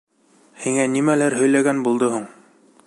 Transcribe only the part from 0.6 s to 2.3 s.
Һиңә нимәләр һөйләгән булды һуң?